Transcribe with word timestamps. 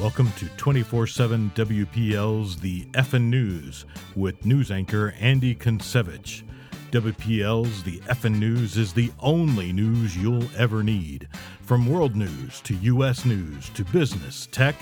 Welcome 0.00 0.30
to 0.34 0.48
24 0.50 1.08
7 1.08 1.50
WPL's 1.56 2.56
The 2.60 2.84
Effin' 2.94 3.28
News 3.28 3.84
with 4.14 4.46
news 4.46 4.70
anchor 4.70 5.12
Andy 5.18 5.56
Kuncevich. 5.56 6.44
WPL's 6.92 7.82
The 7.82 7.98
Effin' 8.02 8.38
News 8.38 8.76
is 8.76 8.92
the 8.92 9.10
only 9.18 9.72
news 9.72 10.16
you'll 10.16 10.48
ever 10.56 10.84
need. 10.84 11.26
From 11.62 11.90
world 11.90 12.14
news 12.14 12.60
to 12.60 12.74
U.S. 12.74 13.24
news 13.24 13.70
to 13.70 13.84
business, 13.86 14.46
tech, 14.52 14.76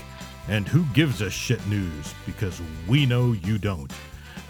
and 0.49 0.69
who 0.69 0.85
gives 0.93 1.23
a 1.23 1.31
shit 1.31 1.67
news 1.67 2.13
because 2.27 2.61
we 2.87 3.07
know 3.07 3.33
you 3.33 3.57
don't. 3.57 3.93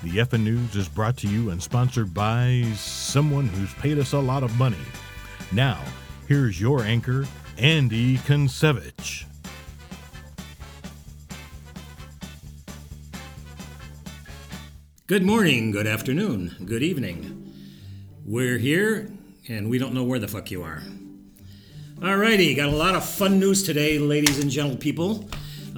The 0.03 0.17
Effin' 0.17 0.43
News 0.43 0.75
is 0.75 0.89
brought 0.89 1.17
to 1.19 1.29
you 1.29 1.51
and 1.51 1.63
sponsored 1.63 2.13
by 2.13 2.65
someone 2.75 3.47
who's 3.47 3.73
paid 3.75 4.01
us 4.01 4.15
a 4.15 4.19
lot 4.19 4.43
of 4.43 4.59
money. 4.59 4.85
Now, 5.53 5.81
here's 6.27 6.61
your 6.61 6.83
anchor, 6.83 7.25
Andy 7.57 8.19
Kuncevich. 8.19 9.27
Good 15.09 15.23
morning, 15.23 15.71
good 15.71 15.87
afternoon, 15.87 16.57
good 16.65 16.83
evening. 16.83 17.55
We're 18.25 18.59
here 18.59 19.09
and 19.49 19.71
we 19.71 19.79
don't 19.79 19.95
know 19.95 20.03
where 20.03 20.19
the 20.19 20.27
fuck 20.27 20.51
you 20.51 20.65
are. 20.65 20.83
Alrighty, 22.01 22.57
got 22.57 22.71
a 22.71 22.77
lot 22.77 22.97
of 22.97 23.09
fun 23.09 23.39
news 23.39 23.63
today, 23.63 24.01
ladies 24.01 24.41
and 24.41 24.51
gentle 24.51 24.77
people. 24.77 25.29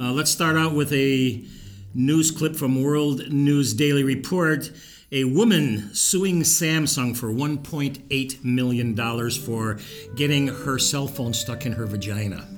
Uh, 0.01 0.13
let's 0.13 0.31
start 0.31 0.57
out 0.57 0.73
with 0.73 0.91
a 0.95 1.45
news 1.93 2.31
clip 2.31 2.57
from 2.57 2.83
World 2.83 3.31
News 3.31 3.75
Daily 3.75 4.03
Report. 4.03 4.73
A 5.13 5.25
woman 5.25 5.95
suing 5.95 6.41
Samsung 6.41 7.15
for 7.15 7.31
$1.8 7.31 8.45
million 8.45 9.31
for 9.31 9.79
getting 10.17 10.49
her 10.49 10.79
cell 10.79 11.07
phone 11.07 11.35
stuck 11.35 11.67
in 11.67 11.73
her 11.73 11.85
vagina. 11.85 12.49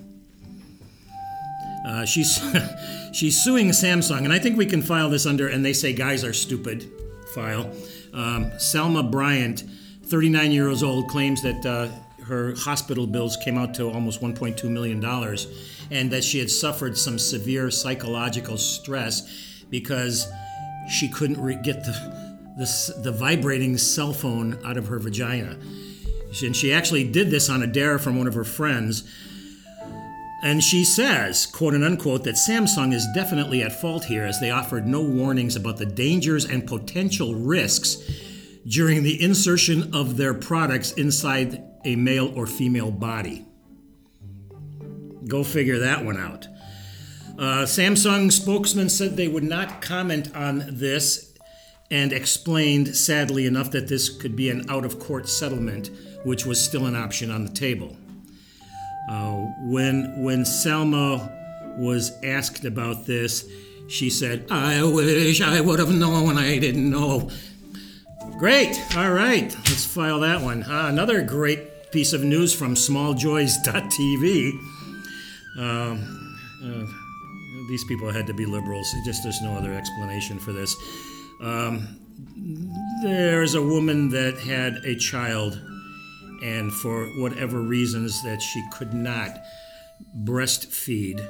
Uh, 1.86 2.04
she's 2.04 2.38
she's 3.12 3.42
suing 3.42 3.68
Samsung, 3.68 4.24
and 4.24 4.32
I 4.32 4.38
think 4.38 4.56
we 4.56 4.66
can 4.66 4.82
file 4.82 5.08
this 5.08 5.26
under. 5.26 5.48
And 5.48 5.64
they 5.64 5.72
say 5.72 5.92
guys 5.92 6.24
are 6.24 6.32
stupid. 6.32 6.90
File. 7.34 7.70
Um, 8.12 8.50
Selma 8.58 9.04
Bryant, 9.04 9.64
39 10.04 10.50
years 10.50 10.82
old, 10.82 11.08
claims 11.08 11.42
that 11.42 11.64
uh, 11.64 11.88
her 12.24 12.54
hospital 12.56 13.06
bills 13.06 13.36
came 13.36 13.56
out 13.56 13.74
to 13.74 13.88
almost 13.88 14.20
1.2 14.20 14.64
million 14.64 15.00
dollars, 15.00 15.46
and 15.90 16.10
that 16.10 16.24
she 16.24 16.38
had 16.38 16.50
suffered 16.50 16.98
some 16.98 17.18
severe 17.18 17.70
psychological 17.70 18.56
stress 18.56 19.62
because 19.70 20.30
she 20.88 21.08
couldn't 21.08 21.40
re- 21.40 21.58
get 21.62 21.84
the, 21.84 21.92
the 22.56 23.00
the 23.02 23.12
vibrating 23.12 23.78
cell 23.78 24.12
phone 24.12 24.58
out 24.64 24.76
of 24.76 24.88
her 24.88 24.98
vagina. 24.98 25.56
And 26.42 26.54
she 26.54 26.72
actually 26.72 27.04
did 27.04 27.30
this 27.30 27.48
on 27.50 27.62
a 27.62 27.66
dare 27.66 27.98
from 27.98 28.16
one 28.16 28.26
of 28.26 28.34
her 28.34 28.44
friends. 28.44 29.02
And 30.42 30.62
she 30.62 30.84
says, 30.84 31.44
quote 31.46 31.74
and 31.74 31.84
unquote, 31.84 32.24
that 32.24 32.36
Samsung 32.36 32.94
is 32.94 33.06
definitely 33.14 33.62
at 33.62 33.78
fault 33.80 34.04
here 34.04 34.24
as 34.24 34.40
they 34.40 34.50
offered 34.50 34.86
no 34.86 35.02
warnings 35.02 35.54
about 35.54 35.76
the 35.76 35.86
dangers 35.86 36.46
and 36.46 36.66
potential 36.66 37.34
risks 37.34 37.96
during 38.66 39.02
the 39.02 39.22
insertion 39.22 39.94
of 39.94 40.16
their 40.16 40.32
products 40.32 40.92
inside 40.92 41.62
a 41.84 41.96
male 41.96 42.32
or 42.34 42.46
female 42.46 42.90
body. 42.90 43.46
Go 45.26 45.44
figure 45.44 45.78
that 45.80 46.04
one 46.04 46.16
out. 46.16 46.46
Uh, 47.38 47.64
Samsung 47.64 48.32
spokesman 48.32 48.88
said 48.88 49.16
they 49.16 49.28
would 49.28 49.44
not 49.44 49.80
comment 49.80 50.34
on 50.34 50.64
this 50.68 51.34
and 51.90 52.12
explained, 52.12 52.94
sadly 52.94 53.46
enough, 53.46 53.70
that 53.72 53.88
this 53.88 54.08
could 54.08 54.36
be 54.36 54.50
an 54.50 54.68
out 54.70 54.84
of 54.84 54.98
court 54.98 55.28
settlement, 55.28 55.90
which 56.24 56.46
was 56.46 56.62
still 56.62 56.86
an 56.86 56.94
option 56.94 57.30
on 57.30 57.44
the 57.44 57.52
table. 57.52 57.96
Uh, 59.10 59.46
when 59.62 60.22
when 60.22 60.44
Selma 60.44 61.32
was 61.76 62.12
asked 62.22 62.64
about 62.64 63.06
this, 63.06 63.44
she 63.88 64.08
said, 64.08 64.46
"I 64.50 64.84
wish 64.84 65.40
I 65.40 65.60
would 65.60 65.80
have 65.80 65.92
known. 65.92 66.28
when 66.28 66.38
I 66.38 66.58
didn't 66.60 66.88
know." 66.88 67.28
Great. 68.38 68.80
All 68.96 69.10
right, 69.10 69.52
let's 69.68 69.84
file 69.84 70.20
that 70.20 70.40
one. 70.42 70.62
Uh, 70.62 70.86
another 70.86 71.22
great 71.22 71.90
piece 71.90 72.12
of 72.12 72.22
news 72.22 72.54
from 72.54 72.74
SmallJoys.tv. 72.74 74.52
Um, 75.58 76.38
uh, 76.64 76.86
these 77.68 77.84
people 77.84 78.10
had 78.12 78.28
to 78.28 78.34
be 78.34 78.46
liberals. 78.46 78.94
Just 79.04 79.24
there's 79.24 79.42
no 79.42 79.54
other 79.56 79.74
explanation 79.74 80.38
for 80.38 80.52
this. 80.52 80.74
Um, 81.42 82.00
there's 83.02 83.54
a 83.54 83.62
woman 83.62 84.10
that 84.10 84.38
had 84.38 84.76
a 84.84 84.94
child 84.94 85.60
and 86.42 86.72
for 86.72 87.06
whatever 87.18 87.60
reasons 87.60 88.22
that 88.22 88.40
she 88.40 88.62
could 88.72 88.94
not 88.94 89.42
breastfeed, 90.24 91.26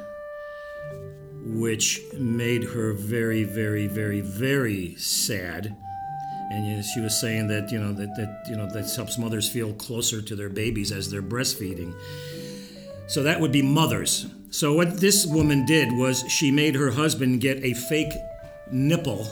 which 1.44 2.00
made 2.18 2.64
her 2.64 2.92
very, 2.92 3.44
very, 3.44 3.86
very, 3.86 4.20
very 4.20 4.94
sad. 4.96 5.76
And 6.52 6.84
she 6.84 7.00
was 7.00 7.20
saying 7.20 7.46
that 7.48 7.70
you 7.70 7.78
know 7.78 7.92
that, 7.92 8.16
that 8.16 8.44
you 8.48 8.56
know 8.56 8.66
that 8.72 8.92
helps 8.94 9.18
mothers 9.18 9.48
feel 9.48 9.72
closer 9.74 10.20
to 10.20 10.34
their 10.34 10.48
babies 10.48 10.90
as 10.90 11.10
they're 11.10 11.22
breastfeeding. 11.22 11.94
So 13.06 13.22
that 13.22 13.40
would 13.40 13.52
be 13.52 13.62
mothers. 13.62 14.26
So 14.50 14.72
what 14.72 15.00
this 15.00 15.26
woman 15.26 15.64
did 15.64 15.92
was 15.92 16.24
she 16.28 16.50
made 16.50 16.74
her 16.74 16.90
husband 16.90 17.40
get 17.40 17.62
a 17.62 17.72
fake 17.72 18.12
nipple 18.72 19.28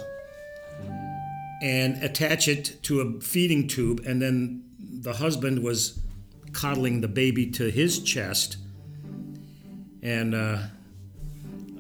and 1.61 2.03
attach 2.03 2.47
it 2.47 2.81
to 2.85 3.01
a 3.01 3.21
feeding 3.21 3.67
tube 3.67 4.05
and 4.07 4.23
then 4.23 4.63
the 5.01 5.15
husband 5.15 5.63
was 5.63 6.01
coddling 6.53 7.01
the 7.01 7.09
baby 7.09 7.47
to 7.53 7.71
his 7.71 8.03
chest. 8.03 8.57
And 10.03 10.35
uh, 10.35 10.59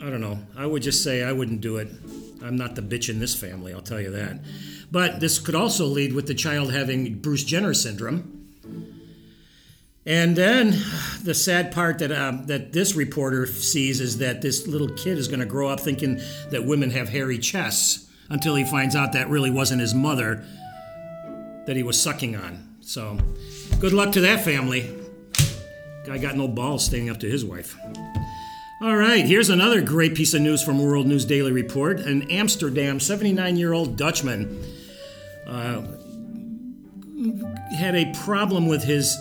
I 0.02 0.10
don't 0.10 0.20
know. 0.20 0.38
I 0.56 0.66
would 0.66 0.82
just 0.82 1.02
say 1.02 1.22
I 1.22 1.32
wouldn't 1.32 1.60
do 1.60 1.76
it. 1.78 1.88
I'm 2.42 2.56
not 2.56 2.76
the 2.76 2.82
bitch 2.82 3.08
in 3.08 3.18
this 3.18 3.34
family, 3.34 3.72
I'll 3.72 3.80
tell 3.80 4.00
you 4.00 4.10
that. 4.12 4.38
But 4.90 5.20
this 5.20 5.38
could 5.38 5.56
also 5.56 5.86
lead 5.86 6.12
with 6.12 6.26
the 6.26 6.34
child 6.34 6.72
having 6.72 7.18
Bruce 7.18 7.44
Jenner 7.44 7.74
syndrome. 7.74 8.34
And 10.06 10.36
then 10.36 10.70
the 11.22 11.34
sad 11.34 11.72
part 11.72 11.98
that 11.98 12.10
um, 12.12 12.46
that 12.46 12.72
this 12.72 12.94
reporter 12.94 13.46
sees 13.46 14.00
is 14.00 14.18
that 14.18 14.40
this 14.40 14.66
little 14.66 14.88
kid 14.88 15.18
is 15.18 15.28
going 15.28 15.40
to 15.40 15.46
grow 15.46 15.68
up 15.68 15.80
thinking 15.80 16.20
that 16.50 16.64
women 16.64 16.90
have 16.90 17.10
hairy 17.10 17.38
chests 17.38 18.08
until 18.30 18.54
he 18.54 18.64
finds 18.64 18.96
out 18.96 19.12
that 19.12 19.28
really 19.28 19.50
wasn't 19.50 19.80
his 19.82 19.92
mother 19.92 20.44
that 21.66 21.76
he 21.76 21.82
was 21.82 22.00
sucking 22.00 22.36
on. 22.36 22.67
So, 22.88 23.18
good 23.80 23.92
luck 23.92 24.12
to 24.12 24.22
that 24.22 24.46
family. 24.46 24.90
Guy 26.06 26.16
got 26.16 26.36
no 26.38 26.48
balls 26.48 26.86
standing 26.86 27.10
up 27.10 27.20
to 27.20 27.28
his 27.28 27.44
wife. 27.44 27.76
All 28.80 28.96
right, 28.96 29.26
here's 29.26 29.50
another 29.50 29.82
great 29.82 30.14
piece 30.14 30.32
of 30.32 30.40
news 30.40 30.62
from 30.62 30.82
World 30.82 31.06
News 31.06 31.26
Daily 31.26 31.52
Report. 31.52 32.00
An 32.00 32.30
Amsterdam 32.30 32.98
79 32.98 33.58
year 33.58 33.74
old 33.74 33.98
Dutchman 33.98 34.64
uh, 35.46 35.82
had 37.76 37.94
a 37.94 38.10
problem 38.24 38.66
with 38.66 38.82
his, 38.82 39.14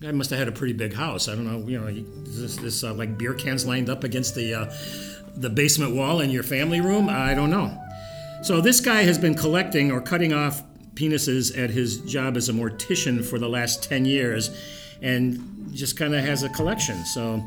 Guy 0.00 0.10
must 0.12 0.30
have 0.30 0.38
had 0.38 0.46
a 0.48 0.52
pretty 0.52 0.72
big 0.72 0.94
house. 0.94 1.28
I 1.28 1.34
don't 1.34 1.44
know, 1.44 1.68
you 1.68 1.78
know, 1.80 1.92
this, 2.24 2.56
this 2.56 2.82
uh, 2.84 2.94
like 2.94 3.18
beer 3.18 3.34
cans 3.34 3.66
lined 3.66 3.90
up 3.90 4.04
against 4.04 4.36
the 4.36 4.54
uh, 4.54 4.72
the 5.34 5.50
basement 5.50 5.94
wall 5.94 6.20
in 6.20 6.30
your 6.30 6.42
family 6.42 6.80
room. 6.80 7.06
I 7.08 7.34
don't 7.34 7.50
know. 7.50 7.78
So 8.42 8.60
this 8.60 8.80
guy 8.80 9.02
has 9.02 9.18
been 9.18 9.34
collecting 9.34 9.92
or 9.92 10.00
cutting 10.00 10.32
off 10.32 10.62
penises 10.94 11.56
at 11.56 11.70
his 11.70 12.00
job 12.02 12.36
as 12.36 12.48
a 12.48 12.52
mortician 12.52 13.24
for 13.24 13.38
the 13.38 13.48
last 13.48 13.84
10 13.84 14.04
years 14.04 14.50
and 15.02 15.70
just 15.72 15.96
kind 15.96 16.14
of 16.14 16.24
has 16.24 16.42
a 16.42 16.48
collection. 16.48 17.04
So 17.04 17.42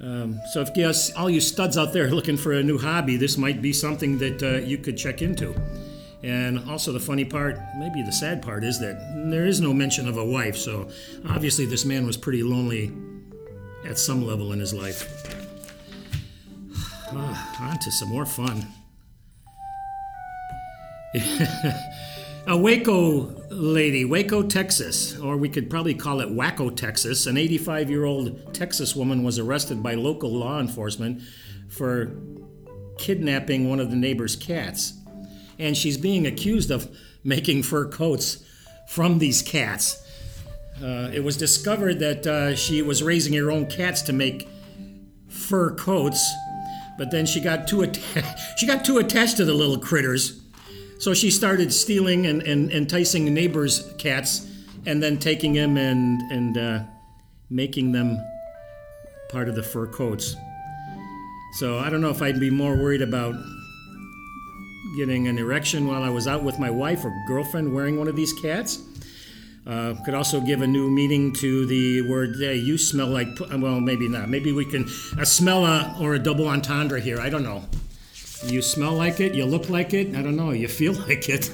um, 0.00 0.38
so 0.52 0.60
if 0.60 0.76
you 0.76 0.92
all 1.16 1.30
you 1.30 1.40
studs 1.40 1.78
out 1.78 1.92
there 1.92 2.10
looking 2.18 2.36
for 2.36 2.52
a 2.52 2.62
new 2.62 2.78
hobby, 2.78 3.16
this 3.16 3.38
might 3.38 3.62
be 3.62 3.72
something 3.72 4.18
that 4.18 4.42
uh, 4.42 4.58
you 4.58 4.78
could 4.78 4.96
check 4.96 5.22
into. 5.22 5.54
And 6.22 6.68
also 6.68 6.92
the 6.92 7.00
funny 7.00 7.24
part, 7.24 7.58
maybe 7.76 8.02
the 8.02 8.12
sad 8.12 8.42
part, 8.42 8.64
is 8.64 8.80
that 8.80 8.98
there 9.30 9.46
is 9.46 9.60
no 9.60 9.72
mention 9.72 10.08
of 10.08 10.16
a 10.16 10.24
wife. 10.24 10.56
So 10.56 10.88
obviously 11.28 11.66
this 11.66 11.84
man 11.84 12.06
was 12.06 12.16
pretty 12.16 12.42
lonely 12.42 12.90
at 13.84 13.98
some 13.98 14.26
level 14.26 14.52
in 14.52 14.60
his 14.60 14.74
life. 14.74 15.32
Ah, 17.08 17.70
on 17.70 17.78
to 17.78 17.92
some 17.92 18.08
more 18.08 18.26
fun. 18.26 18.66
a 22.46 22.56
Waco 22.56 23.34
lady, 23.50 24.04
Waco, 24.04 24.42
Texas, 24.42 25.18
or 25.18 25.36
we 25.36 25.48
could 25.48 25.68
probably 25.68 25.94
call 25.94 26.20
it 26.20 26.28
Wacko, 26.28 26.74
Texas, 26.74 27.26
an 27.26 27.36
85 27.36 27.90
year 27.90 28.04
old 28.04 28.54
Texas 28.54 28.94
woman 28.94 29.24
was 29.24 29.38
arrested 29.38 29.82
by 29.82 29.94
local 29.94 30.30
law 30.30 30.60
enforcement 30.60 31.22
for 31.68 32.16
kidnapping 32.98 33.68
one 33.68 33.80
of 33.80 33.90
the 33.90 33.96
neighbor's 33.96 34.36
cats. 34.36 34.94
And 35.58 35.76
she's 35.76 35.96
being 35.96 36.26
accused 36.26 36.70
of 36.70 36.88
making 37.24 37.64
fur 37.64 37.88
coats 37.88 38.44
from 38.88 39.18
these 39.18 39.42
cats. 39.42 40.02
Uh, 40.80 41.10
it 41.12 41.24
was 41.24 41.36
discovered 41.36 41.98
that 41.98 42.26
uh, 42.26 42.54
she 42.54 42.82
was 42.82 43.02
raising 43.02 43.32
her 43.32 43.50
own 43.50 43.66
cats 43.66 44.02
to 44.02 44.12
make 44.12 44.48
fur 45.28 45.74
coats, 45.74 46.24
but 46.96 47.10
then 47.10 47.26
she 47.26 47.40
got 47.40 47.66
too 47.66 47.82
atta- 47.82 48.36
she 48.56 48.66
got 48.66 48.84
too 48.84 48.98
attached 48.98 49.38
to 49.38 49.44
the 49.44 49.54
little 49.54 49.78
critters 49.78 50.45
so 50.98 51.14
she 51.14 51.30
started 51.30 51.72
stealing 51.72 52.26
and, 52.26 52.42
and 52.42 52.70
enticing 52.72 53.32
neighbors' 53.32 53.92
cats 53.98 54.50
and 54.86 55.02
then 55.02 55.18
taking 55.18 55.52
them 55.52 55.76
and, 55.76 56.20
and 56.32 56.58
uh, 56.58 56.80
making 57.50 57.92
them 57.92 58.18
part 59.28 59.48
of 59.48 59.54
the 59.54 59.62
fur 59.62 59.86
coats. 59.86 60.36
So 61.54 61.78
I 61.78 61.90
don't 61.90 62.00
know 62.00 62.10
if 62.10 62.22
I'd 62.22 62.40
be 62.40 62.50
more 62.50 62.76
worried 62.76 63.02
about 63.02 63.34
getting 64.96 65.28
an 65.28 65.38
erection 65.38 65.86
while 65.86 66.02
I 66.02 66.08
was 66.08 66.26
out 66.26 66.42
with 66.42 66.58
my 66.58 66.70
wife 66.70 67.04
or 67.04 67.12
girlfriend 67.26 67.74
wearing 67.74 67.98
one 67.98 68.08
of 68.08 68.16
these 68.16 68.32
cats. 68.34 68.82
Uh, 69.66 69.94
could 70.04 70.14
also 70.14 70.40
give 70.40 70.62
a 70.62 70.66
new 70.66 70.88
meaning 70.88 71.32
to 71.32 71.66
the 71.66 72.00
word 72.02 72.36
hey, 72.38 72.54
you 72.54 72.78
smell 72.78 73.08
like 73.08 73.26
well 73.40 73.80
maybe 73.80 74.06
not 74.06 74.28
maybe 74.28 74.52
we 74.52 74.64
can 74.64 74.84
a 75.18 75.26
smell 75.26 75.66
a, 75.66 75.96
or 76.00 76.14
a 76.14 76.20
double 76.20 76.46
entendre 76.46 77.00
here 77.00 77.18
i 77.18 77.28
don't 77.28 77.42
know 77.42 77.64
you 78.44 78.62
smell 78.62 78.92
like 78.92 79.20
it, 79.20 79.34
you 79.34 79.44
look 79.44 79.68
like 79.68 79.94
it, 79.94 80.14
I 80.16 80.22
don't 80.22 80.36
know, 80.36 80.50
you 80.50 80.68
feel 80.68 80.92
like 81.08 81.28
it. 81.28 81.50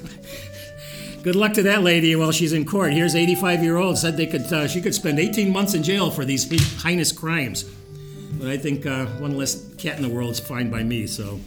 Good 1.23 1.37
luck 1.37 1.53
to 1.55 1.63
that 1.63 1.83
lady 1.83 2.17
while 2.17 2.33
she's 2.33 2.53
in 2.53 2.65
court. 2.65 2.93
Here's 2.93 3.15
85 3.15 3.63
year 3.63 3.77
old 3.77 3.97
said 3.97 4.17
they 4.17 4.27
could 4.27 4.53
uh, 4.53 4.67
she 4.67 4.81
could 4.81 4.95
spend 4.95 5.21
18 5.21 5.53
months 5.53 5.75
in 5.75 5.83
jail 5.83 6.11
for 6.11 6.25
these 6.25 6.83
heinous 6.83 7.13
crimes. 7.13 7.63
But 7.63 8.49
I 8.49 8.57
think 8.57 8.87
uh, 8.87 9.07
one 9.07 9.37
less 9.37 9.73
cat 9.77 9.97
in 9.97 10.03
the 10.03 10.09
world 10.09 10.31
is 10.33 10.41
fine 10.41 10.69
by 10.69 10.83
me. 10.83 11.07
So 11.07 11.39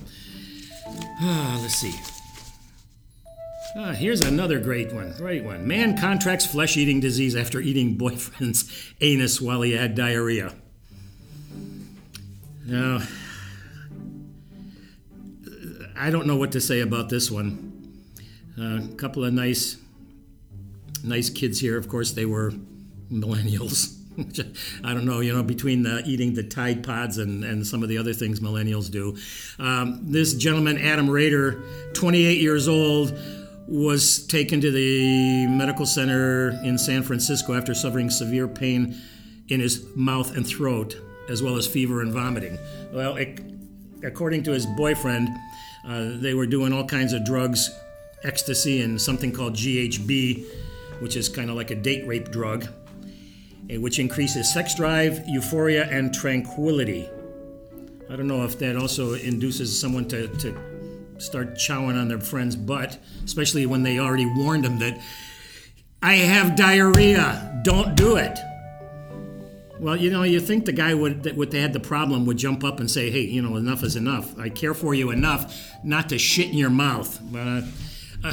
uh, 1.22 1.60
let's 1.62 1.76
see. 1.76 1.94
Uh, 3.78 3.92
here's 3.94 4.22
another 4.22 4.58
great 4.60 4.94
one. 4.94 5.14
Great 5.18 5.44
one. 5.44 5.68
Man 5.68 5.98
contracts 5.98 6.46
flesh 6.46 6.78
eating 6.78 7.02
disease 7.02 7.36
after 7.36 7.60
eating 7.60 7.96
boyfriend's 7.98 8.72
anus 9.02 9.42
while 9.42 9.62
he 9.62 9.74
had 9.74 9.96
diarrhea. 9.96 10.56
Now, 12.66 13.00
I 15.98 16.10
don't 16.10 16.28
know 16.28 16.36
what 16.36 16.52
to 16.54 16.62
say 16.62 16.82
about 16.82 17.10
this 17.10 17.32
one. 17.32 17.72
A 18.58 18.78
uh, 18.78 18.96
couple 18.98 19.24
of 19.24 19.34
nice, 19.34 19.78
nice 21.04 21.30
kids 21.30 21.60
here. 21.60 21.78
Of 21.78 21.88
course, 21.88 22.12
they 22.12 22.26
were 22.26 22.52
millennials. 23.12 23.96
I 24.84 24.94
don't 24.94 25.06
know, 25.06 25.20
you 25.20 25.34
know, 25.34 25.44
between 25.44 25.84
the, 25.84 26.02
eating 26.06 26.34
the 26.34 26.44
Tide 26.44 26.84
Pods 26.84 27.18
and, 27.18 27.44
and 27.44 27.66
some 27.66 27.84
of 27.84 27.90
the 27.90 27.98
other 27.98 28.14
things 28.14 28.40
millennials 28.40 28.90
do. 28.90 29.18
Um, 29.60 30.00
this 30.04 30.34
gentleman, 30.34 30.78
Adam 30.78 31.10
Rader, 31.10 31.64
28 31.94 32.40
years 32.40 32.68
old, 32.68 33.18
was 33.68 34.26
taken 34.28 34.62
to 34.62 34.72
the 34.72 35.48
medical 35.48 35.86
center 35.86 36.52
in 36.64 36.78
San 36.78 37.04
Francisco 37.04 37.54
after 37.54 37.74
suffering 37.74 38.10
severe 38.10 38.48
pain 38.48 38.96
in 39.48 39.60
his 39.60 39.86
mouth 39.96 40.36
and 40.36 40.46
throat, 40.46 40.98
as 41.30 41.42
well 41.42 41.56
as 41.56 41.68
fever 41.68 42.02
and 42.02 42.14
vomiting. 42.14 42.58
Well, 42.92 43.16
it, 43.16 43.42
according 44.04 44.44
to 44.44 44.52
his 44.52 44.66
boyfriend, 44.66 45.30
uh, 45.88 46.12
they 46.16 46.34
were 46.34 46.48
doing 46.48 46.74
all 46.74 46.86
kinds 46.86 47.14
of 47.14 47.24
drugs, 47.24 47.72
ecstasy, 48.24 48.82
and 48.82 49.00
something 49.00 49.32
called 49.32 49.54
GHB, 49.54 50.46
which 51.00 51.16
is 51.16 51.30
kind 51.30 51.50
of 51.50 51.56
like 51.56 51.72
a 51.72 51.76
date 51.76 52.08
rape 52.08 52.32
drug, 52.32 52.68
eh, 53.70 53.78
which 53.78 54.00
increases 54.00 54.52
sex 54.52 54.76
drive, 54.76 55.28
euphoria, 55.28 55.86
and 55.90 56.14
tranquility. 56.14 57.10
I 58.10 58.16
don't 58.16 58.28
know 58.28 58.44
if 58.44 58.58
that 58.60 58.76
also 58.78 59.14
induces 59.14 59.80
someone 59.80 60.08
to, 60.10 60.28
to 60.28 60.58
start 61.18 61.56
chowing 61.56 62.00
on 62.00 62.08
their 62.08 62.20
friend's 62.20 62.56
butt, 62.56 62.98
especially 63.24 63.66
when 63.66 63.84
they 63.84 64.00
already 64.00 64.26
warned 64.26 64.64
them 64.64 64.80
that 64.80 65.00
I 66.02 66.16
have 66.16 66.56
diarrhea, 66.56 67.62
don't 67.64 67.96
do 67.96 68.18
it. 68.18 68.38
Well, 69.80 69.98
you 69.98 70.10
know, 70.10 70.24
you 70.24 70.40
think 70.40 70.66
the 70.66 70.72
guy 70.72 70.94
would 70.94 71.24
that 71.24 71.36
would 71.36 71.52
had 71.52 71.74
the 71.74 71.80
problem 71.80 72.26
would 72.26 72.38
jump 72.38 72.64
up 72.64 72.80
and 72.80 72.90
say, 72.90 73.10
"Hey, 73.10 73.22
you 73.22 73.42
know, 73.42 73.58
enough 73.58 73.84
is 73.84 73.96
enough. 73.96 74.38
I 74.40 74.50
care 74.50 74.74
for 74.74 74.94
you 74.94 75.12
enough 75.12 75.74
not 75.84 76.10
to 76.10 76.18
shit 76.18 76.50
in 76.50 76.58
your 76.58 76.70
mouth." 76.70 77.20
Uh, 77.36 77.62
uh, 78.24 78.32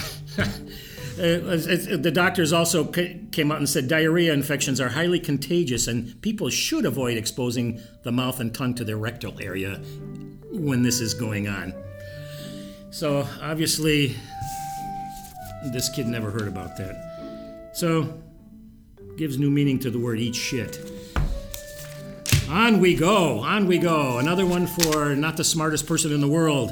the 1.18 2.12
doctors 2.14 2.52
also 2.52 2.84
came 2.84 3.50
out 3.50 3.58
and 3.58 3.68
said 3.68 3.88
diarrhea 3.88 4.32
infections 4.32 4.80
are 4.80 4.90
highly 4.90 5.18
contagious, 5.18 5.88
and 5.88 6.20
people 6.22 6.48
should 6.48 6.86
avoid 6.86 7.16
exposing 7.16 7.80
the 8.04 8.12
mouth 8.12 8.38
and 8.38 8.54
tongue 8.54 8.74
to 8.74 8.84
their 8.84 8.96
rectal 8.96 9.38
area 9.40 9.80
when 10.52 10.82
this 10.82 11.00
is 11.00 11.12
going 11.12 11.48
on. 11.48 11.74
So 12.92 13.26
obviously, 13.40 14.14
this 15.72 15.88
kid 15.88 16.06
never 16.06 16.30
heard 16.30 16.46
about 16.46 16.76
that. 16.76 17.70
So 17.74 18.22
gives 19.16 19.38
new 19.38 19.50
meaning 19.50 19.80
to 19.80 19.90
the 19.90 19.98
word 19.98 20.20
"eat 20.20 20.36
shit." 20.36 20.91
On 22.52 22.80
we 22.80 22.94
go, 22.94 23.40
on 23.40 23.66
we 23.66 23.78
go. 23.78 24.18
Another 24.18 24.44
one 24.44 24.66
for 24.66 25.16
not 25.16 25.38
the 25.38 25.42
smartest 25.42 25.86
person 25.86 26.12
in 26.12 26.20
the 26.20 26.28
world. 26.28 26.70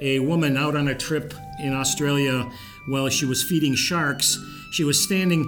A 0.00 0.18
woman 0.18 0.56
out 0.56 0.74
on 0.74 0.88
a 0.88 0.96
trip 0.96 1.32
in 1.60 1.72
Australia 1.72 2.50
while 2.88 3.08
she 3.08 3.24
was 3.24 3.40
feeding 3.40 3.76
sharks. 3.76 4.36
She 4.72 4.82
was 4.82 5.00
standing 5.00 5.44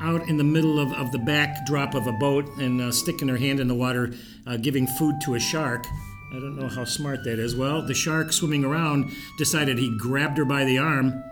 out 0.00 0.26
in 0.26 0.38
the 0.38 0.44
middle 0.44 0.80
of, 0.80 0.90
of 0.94 1.12
the 1.12 1.18
backdrop 1.18 1.94
of 1.94 2.06
a 2.06 2.12
boat 2.12 2.48
and 2.56 2.80
uh, 2.80 2.90
sticking 2.90 3.28
her 3.28 3.36
hand 3.36 3.60
in 3.60 3.68
the 3.68 3.74
water, 3.74 4.14
uh, 4.46 4.56
giving 4.56 4.86
food 4.86 5.16
to 5.26 5.34
a 5.34 5.40
shark. 5.40 5.84
I 6.30 6.36
don't 6.36 6.56
know 6.56 6.68
how 6.68 6.86
smart 6.86 7.24
that 7.24 7.38
is. 7.38 7.54
Well, 7.54 7.82
the 7.82 7.92
shark 7.92 8.32
swimming 8.32 8.64
around 8.64 9.12
decided 9.36 9.76
he 9.76 9.94
grabbed 9.98 10.38
her 10.38 10.46
by 10.46 10.64
the 10.64 10.78
arm 10.78 11.22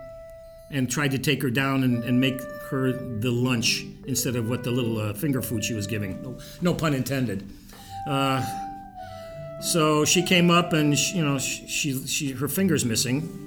and 0.69 0.91
tried 0.91 1.09
to 1.09 1.17
take 1.17 1.41
her 1.41 1.49
down 1.49 1.81
and, 1.83 2.03
and 2.03 2.19
make 2.19 2.39
her 2.69 2.91
the 2.91 3.31
lunch 3.31 3.83
instead 4.05 4.35
of 4.35 4.47
what 4.47 4.63
the 4.63 4.69
little 4.69 4.99
uh, 4.99 5.13
finger 5.15 5.41
food 5.41 5.63
she 5.63 5.73
was 5.73 5.87
giving. 5.87 6.21
No, 6.21 6.37
no 6.61 6.73
pun 6.75 6.93
intended. 6.93 7.49
Uh, 8.07 8.45
so 9.61 10.03
she 10.03 10.21
came 10.23 10.51
up 10.51 10.73
and 10.73 10.97
she, 10.97 11.17
you 11.17 11.25
know 11.25 11.39
she, 11.39 11.67
she, 11.67 12.07
she 12.07 12.31
her 12.31 12.47
finger's 12.47 12.85
missing. 12.85 13.39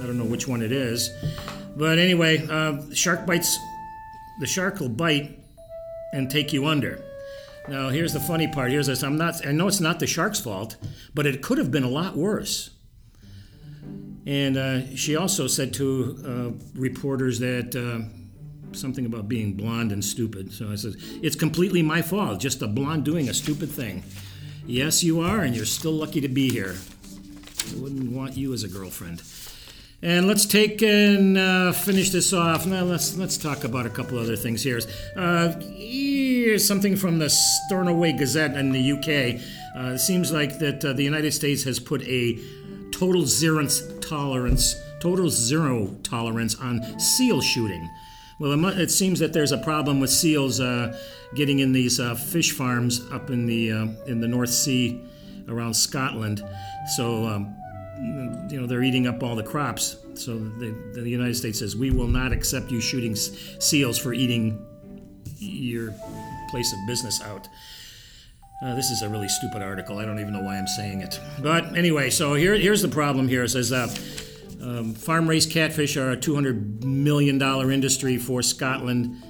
I 0.00 0.06
don't 0.06 0.18
know 0.18 0.24
which 0.24 0.48
one 0.48 0.62
it 0.62 0.72
is, 0.72 1.10
but 1.76 1.98
anyway, 1.98 2.46
uh, 2.48 2.82
shark 2.92 3.26
bites. 3.26 3.58
The 4.40 4.46
shark 4.46 4.80
will 4.80 4.88
bite 4.88 5.38
and 6.12 6.30
take 6.30 6.52
you 6.52 6.66
under. 6.66 7.02
Now 7.68 7.90
here's 7.90 8.12
the 8.12 8.20
funny 8.20 8.48
part. 8.48 8.70
Here's 8.70 8.86
this. 8.86 9.02
I'm 9.02 9.16
not. 9.16 9.46
I 9.46 9.52
know 9.52 9.68
it's 9.68 9.80
not 9.80 10.00
the 10.00 10.06
shark's 10.06 10.40
fault, 10.40 10.76
but 11.14 11.26
it 11.26 11.42
could 11.42 11.58
have 11.58 11.70
been 11.70 11.84
a 11.84 11.90
lot 11.90 12.16
worse. 12.16 12.70
And 14.26 14.56
uh, 14.56 14.94
she 14.94 15.16
also 15.16 15.48
said 15.48 15.74
to 15.74 16.16
uh, 16.24 16.78
reporters 16.78 17.40
that 17.40 17.74
uh, 17.74 18.06
something 18.76 19.06
about 19.06 19.28
being 19.28 19.54
blonde 19.54 19.92
and 19.92 20.04
stupid. 20.04 20.52
So 20.52 20.70
I 20.70 20.76
said, 20.76 20.94
It's 21.22 21.36
completely 21.36 21.82
my 21.82 22.02
fault, 22.02 22.40
just 22.40 22.62
a 22.62 22.66
blonde 22.66 23.04
doing 23.04 23.28
a 23.28 23.34
stupid 23.34 23.70
thing. 23.70 24.02
Yes, 24.66 25.02
you 25.02 25.20
are, 25.20 25.40
and 25.40 25.56
you're 25.56 25.64
still 25.64 25.92
lucky 25.92 26.20
to 26.20 26.28
be 26.28 26.50
here. 26.50 26.76
I 27.70 27.80
wouldn't 27.80 28.12
want 28.12 28.36
you 28.36 28.52
as 28.52 28.62
a 28.64 28.68
girlfriend. 28.68 29.22
And 30.04 30.26
let's 30.26 30.46
take 30.46 30.82
and 30.82 31.38
uh, 31.38 31.72
finish 31.72 32.10
this 32.10 32.32
off. 32.32 32.66
Now 32.66 32.82
let's 32.82 33.16
let's 33.16 33.36
talk 33.36 33.62
about 33.62 33.86
a 33.86 33.90
couple 33.90 34.18
other 34.18 34.34
things 34.34 34.60
here. 34.60 34.80
Uh, 35.16 35.52
here's 35.60 36.66
something 36.66 36.96
from 36.96 37.20
the 37.20 37.30
Stornoway 37.30 38.12
Gazette 38.12 38.56
in 38.56 38.72
the 38.72 38.92
UK. 38.92 39.40
Uh, 39.76 39.94
it 39.94 40.00
seems 40.00 40.32
like 40.32 40.58
that 40.58 40.84
uh, 40.84 40.92
the 40.92 41.04
United 41.04 41.32
States 41.32 41.62
has 41.62 41.78
put 41.78 42.02
a 42.02 42.36
total 42.90 43.24
zero 43.26 43.66
tolerance, 44.00 44.74
total 45.00 45.30
zero 45.30 45.94
tolerance 46.02 46.56
on 46.56 46.98
seal 46.98 47.40
shooting. 47.40 47.88
Well, 48.38 48.64
it, 48.66 48.90
seems 48.90 49.18
that 49.20 49.32
there's 49.32 49.52
a 49.52 49.58
problem 49.58 50.00
with 50.00 50.10
seals 50.10 50.60
uh, 50.60 50.98
getting 51.34 51.60
in 51.60 51.72
these 51.72 52.00
uh, 52.00 52.14
fish 52.14 52.52
farms 52.52 53.00
up 53.12 53.30
in 53.30 53.46
the 53.46 53.70
in 54.06 54.20
the 54.20 54.28
North 54.28 54.50
Sea 54.50 55.00
around 55.48 55.74
Scotland. 55.74 56.42
So. 56.96 57.26
Um, 57.26 57.56
you 58.02 58.60
know 58.60 58.66
they're 58.66 58.82
eating 58.82 59.06
up 59.06 59.22
all 59.22 59.36
the 59.36 59.42
crops. 59.42 59.96
So 60.14 60.38
they, 60.38 60.70
the 61.00 61.08
United 61.08 61.36
States 61.36 61.60
says 61.60 61.76
we 61.76 61.90
will 61.90 62.08
not 62.08 62.32
accept 62.32 62.70
you 62.70 62.80
shooting 62.80 63.14
seals 63.14 63.98
for 63.98 64.12
eating 64.12 64.66
your 65.38 65.94
place 66.50 66.72
of 66.72 66.78
business 66.86 67.20
out. 67.22 67.48
Uh, 68.62 68.74
this 68.76 68.90
is 68.90 69.02
a 69.02 69.08
really 69.08 69.28
stupid 69.28 69.62
article. 69.62 69.98
I 69.98 70.04
don't 70.04 70.20
even 70.20 70.32
know 70.32 70.42
why 70.42 70.56
I'm 70.56 70.68
saying 70.68 71.00
it. 71.00 71.18
But 71.40 71.76
anyway, 71.76 72.10
so 72.10 72.34
here, 72.34 72.54
here's 72.54 72.82
the 72.82 72.88
problem. 72.88 73.26
Here 73.26 73.42
it 73.42 73.48
says 73.48 73.72
uh, 73.72 73.92
um, 74.62 74.94
farm-raised 74.94 75.50
catfish 75.50 75.96
are 75.96 76.10
a 76.10 76.16
200 76.16 76.84
million 76.84 77.36
dollar 77.36 77.72
industry 77.72 78.16
for 78.16 78.42
Scotland. 78.42 79.22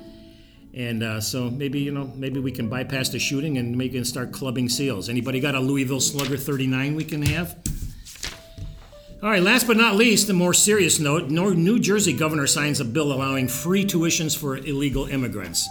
And 0.74 1.02
uh, 1.02 1.20
so 1.20 1.50
maybe 1.50 1.80
you 1.80 1.92
know 1.92 2.10
maybe 2.14 2.40
we 2.40 2.52
can 2.52 2.68
bypass 2.68 3.08
the 3.08 3.18
shooting 3.18 3.58
and 3.58 3.76
make 3.76 3.94
and 3.94 4.06
start 4.06 4.32
clubbing 4.32 4.68
seals. 4.68 5.08
Anybody 5.08 5.40
got 5.40 5.54
a 5.54 5.60
Louisville 5.60 6.00
Slugger 6.00 6.36
39 6.36 6.94
we 6.94 7.04
can 7.04 7.22
have? 7.22 7.58
All 9.22 9.30
right, 9.30 9.42
last 9.42 9.68
but 9.68 9.76
not 9.76 9.94
least, 9.94 10.28
a 10.30 10.32
more 10.32 10.52
serious 10.52 10.98
note 10.98 11.30
New 11.30 11.78
Jersey 11.78 12.12
governor 12.12 12.48
signs 12.48 12.80
a 12.80 12.84
bill 12.84 13.12
allowing 13.12 13.46
free 13.46 13.84
tuitions 13.84 14.36
for 14.36 14.56
illegal 14.56 15.06
immigrants. 15.06 15.68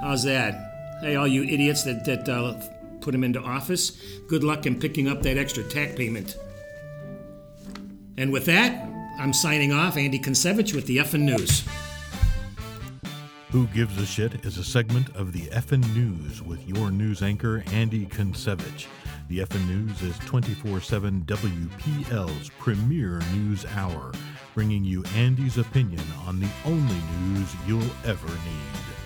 How's 0.00 0.24
that? 0.24 0.98
Hey, 1.00 1.14
all 1.14 1.28
you 1.28 1.44
idiots 1.44 1.84
that, 1.84 2.04
that 2.06 2.28
uh, 2.28 2.60
put 3.00 3.14
him 3.14 3.22
into 3.22 3.40
office, 3.40 3.92
good 4.26 4.42
luck 4.42 4.66
in 4.66 4.80
picking 4.80 5.08
up 5.08 5.22
that 5.22 5.36
extra 5.38 5.62
tax 5.62 5.94
payment. 5.94 6.36
And 8.16 8.32
with 8.32 8.46
that, 8.46 8.89
I'm 9.20 9.34
signing 9.34 9.70
off. 9.70 9.98
Andy 9.98 10.18
Konsevich 10.18 10.74
with 10.74 10.86
the 10.86 10.96
Effin 10.96 11.20
News. 11.20 11.62
Who 13.50 13.66
Gives 13.66 14.00
a 14.00 14.06
Shit 14.06 14.46
is 14.46 14.56
a 14.56 14.64
segment 14.64 15.14
of 15.14 15.34
the 15.34 15.42
Effin 15.48 15.84
News 15.94 16.40
with 16.40 16.66
your 16.66 16.90
news 16.90 17.20
anchor, 17.22 17.62
Andy 17.72 18.06
Konsevich. 18.06 18.86
The 19.28 19.40
Effin 19.40 19.66
News 19.68 20.00
is 20.00 20.16
24 20.20 20.80
7 20.80 21.22
WPL's 21.26 22.48
premier 22.58 23.20
news 23.34 23.66
hour, 23.76 24.12
bringing 24.54 24.84
you 24.84 25.04
Andy's 25.14 25.58
opinion 25.58 26.04
on 26.26 26.40
the 26.40 26.48
only 26.64 27.00
news 27.22 27.54
you'll 27.66 27.82
ever 28.06 28.28
need. 28.28 28.99